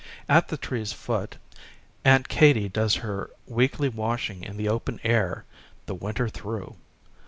At 0.27 0.47
the 0.47 0.57
tree's 0.57 0.93
foot. 0.93 1.37
Aunt 2.03 2.27
Katy 2.27 2.69
does 2.69 2.95
her 3.05 3.29
weekly 3.45 3.87
washing 3.87 4.43
in 4.43 4.57
the 4.57 4.67
open 4.67 4.99
air 5.03 5.45
the 5.85 5.93
winter 5.93 6.27
through. 6.27 6.75